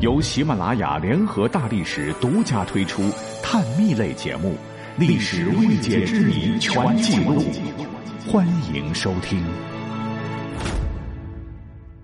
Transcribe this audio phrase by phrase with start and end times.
[0.00, 3.10] 由喜马拉雅联合大历史独家推出
[3.42, 4.50] 探秘类节目
[5.00, 7.40] 《历史未解之谜全记录》，
[8.30, 9.42] 欢迎收听。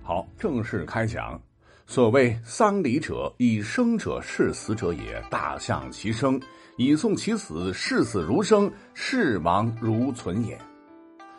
[0.01, 1.39] 好，正式开讲。
[1.85, 5.23] 所谓丧礼者，以生者事死者也。
[5.29, 6.41] 大象其生，
[6.77, 10.59] 以送其死，视死如生，视亡如存也。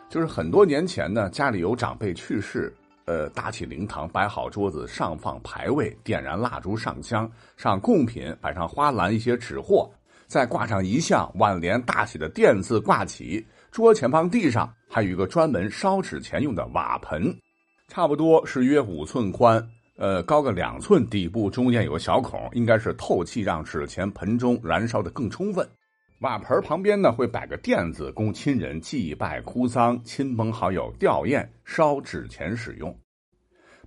[0.07, 2.73] 就是很多年前呢，家里有长辈去世，
[3.05, 9.89] 呃，搭起灵堂，摆好桌子，上放牌位，点燃蜡烛，上香，上贡品，摆上花篮，一些纸货，
[10.27, 13.45] 再挂上一项挽联大写的卞字挂起。
[13.71, 17.35] 桌前方地上还有一个专门烧纸钱用的瓦盆，
[17.87, 19.63] 差不多是约五寸宽。
[19.97, 25.65] 呃，高个两寸，底部中间有个小孔，应该是透气，让纸钱盆中燃烧的更充分。
[26.25, 32.97] 瓦盆旁边呢会摆个垫子，供亲人祭拜哭丧、亲朋好友吊唁、烧纸钱使用。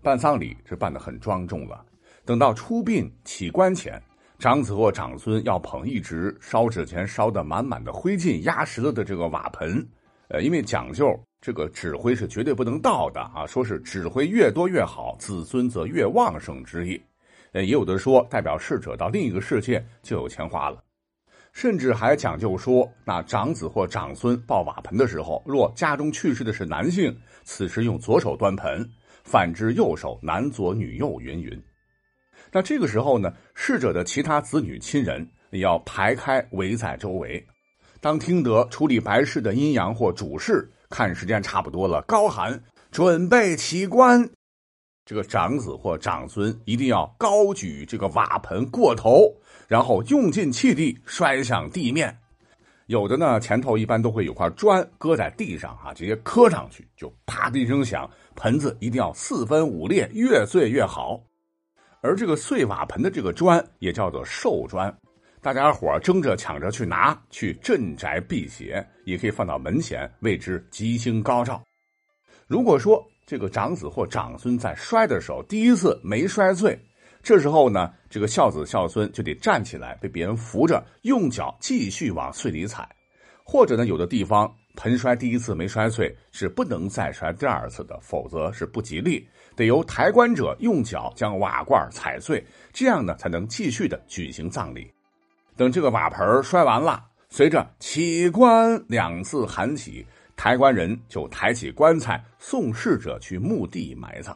[0.04, 1.84] 办丧礼是办得很庄重了。
[2.24, 4.00] 等到出殡起棺前，
[4.38, 9.84] 长子或长孙要捧一直烧纸钱烧得满满的灰烬压实了的这个瓦盆，
[10.28, 11.18] 呃，因为讲究。
[11.40, 13.46] 这个纸灰是绝对不能倒的啊！
[13.46, 17.00] 说是纸灰越多越好，子孙则越旺盛之意。
[17.52, 20.82] 呃，也有的说代表逝者到另一个世界就有钱花了，
[21.60, 28.80] 甚至还讲究说，那长子或长孙抱瓦盆的时候，若家中去世的是男性，此时用左手端盆；
[29.24, 31.60] 反之，右手男左女右，云云。
[32.52, 37.44] 那这个时候呢，逝者的其他子女亲人也要排开围在周围，
[38.00, 40.70] 当听得处理白事的阴阳或主事。
[40.88, 44.30] 看时间差不多了，高喊准备起棺。
[45.08, 49.34] 这个长子或长孙一定要高举这个瓦盆过头，
[49.66, 52.14] 然后用尽气力摔向地面。
[52.88, 61.18] 有的呢，前头一般都会有块砖搁在地上啊，直接磕上去，就啪的一声响，盆子一定要四分五裂，越碎越好。
[62.02, 64.94] 而这个碎瓦盆的这个砖也叫做寿砖。
[65.40, 71.62] 大家伙争着抢着去拿，去镇宅辟邪，也可以放到门前，为之吉星高照。
[72.46, 76.80] 如果说这个长子或长孙在摔的时候第一次没摔碎，
[77.22, 82.88] 这时候呢，这个孝子孝孙就得站起来，被别人扶着，用脚继续往碎里踩。
[83.44, 89.28] 或者呢，有的地方盆摔第一次没摔碎，是不能再摔第二次的，否则是不吉利。
[89.54, 94.90] 得由抬棺者用脚将瓦罐踩碎，这样呢，才能继续的举行葬礼。
[95.54, 100.06] 等这个瓦盆摔完了，随着起棺两次喊起，
[100.38, 104.34] 抬棺人就抬起棺材送逝者去墓地埋葬。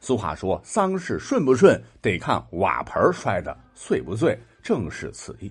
[0.00, 5.50] 俗话说：“丧事顺不顺，得看瓦盆摔的碎不碎。”正是此意。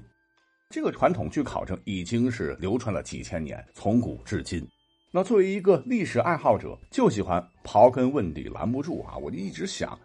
[0.69, 4.67] 这个传统据考证已经是流传了几千年，从古至今。
[5.11, 9.17] 那作为一个历史爱好者，就喜欢刨根问底，拦不住啊！
[9.17, 9.97] 我就一直想，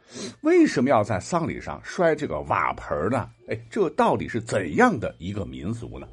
[0.42, 3.28] 为什么要在丧礼上摔这个瓦盆呢？
[3.48, 6.08] 哎，这到底是怎样的一个民俗呢？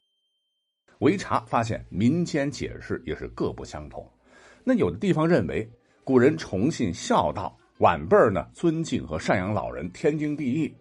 [1.01, 4.07] 我一查发现，民间解释也是各不相同。
[4.63, 5.67] 那有的地方认为，
[6.03, 10.71] 古人崇信孝道，晚辈儿呢尊敬和赡养老人天经地义，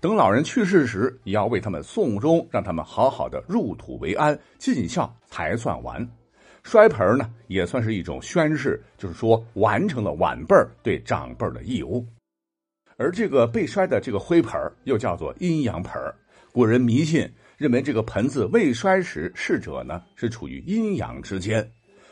[0.00, 6.04] 等老人去世时，也要为他们送终，让他们好好的入土为安，尽孝才算完。
[6.64, 12.04] 摔盆呢，也算是一种宣誓，就是说完成了晚辈儿对长辈儿的义务。
[12.96, 16.02] 而这个被摔的这个灰盆又叫做阴阳盆
[16.52, 21.70] 古人迷信认为，这个盆子未摔时，逝者呢是处于阴阳之间。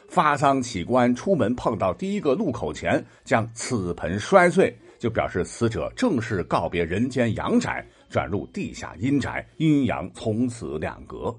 [0.08, 11.36] 发丧起棺出门碰到第一个路口前，将此盆摔碎，就表示死者正式告别人间阳宅，转入地下阴宅，阴阳从此两隔。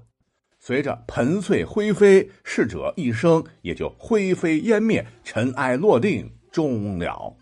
[0.58, 7.34] 随着盆碎灰飞，逝者一生也就灰飞烟灭，尘埃落定，终了。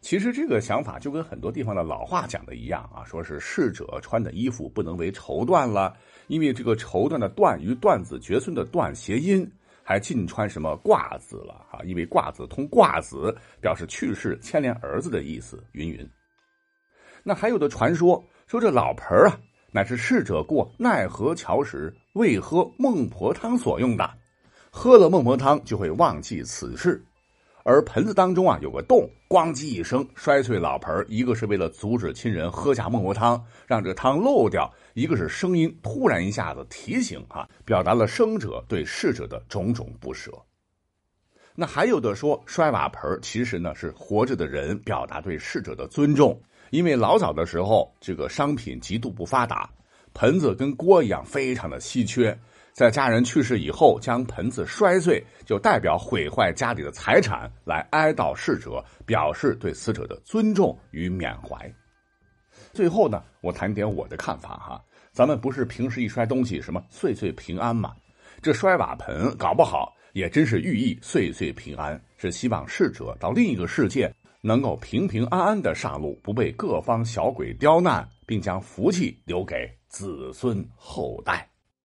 [0.00, 5.96] 其实这个想法就跟很多地方的老话讲的一样啊，说是逝者穿的衣服不能为绸缎了，
[6.28, 9.50] 因为这个绸缎的“缎”与断子绝孙的“断”谐音，
[9.82, 16.08] 还禁穿什么褂子了啊，因为褂子通褂子，表示去世牵连儿子的意思，云云。
[17.22, 19.38] 那还有的传说说这老盆啊。
[19.70, 24.10] 乃是逝者过奈何桥时未喝孟婆汤所用的，
[24.70, 27.04] 喝了孟婆汤就会忘记此事。
[27.68, 40.32] 而盆子当中啊有个洞，咣叽一声摔碎老盆一个是为了阻止亲人喝下孟婆汤，让这汤漏掉；一个是声音突然一下子提醒啊，表达了生者对逝者的种种不舍。
[41.54, 46.40] 那还有的说摔瓦盆其实呢是活着的人表达对逝者的尊重。
[46.70, 49.68] 因为老早的时候，这个商品极度不发达，
[50.14, 52.38] 盆子跟锅一样非常的稀缺。
[52.78, 61.58] 在家人去世以后，将盆子摔碎，就代表毁坏家里的财产，来哀悼逝者，表示对死者的尊重与缅怀。
[62.72, 64.80] 最后呢，我谈点我的看法哈。
[65.10, 67.96] 咱们不是平时一摔东西什么岁岁平安嘛？
[68.40, 74.08] 这摔瓦盆搞不好也真是寓意岁岁平安，是希望逝者到另一个世界
[74.40, 81.44] 能够平平安安的上路，不被各方小鬼刁难，并将福气留给子孙后代。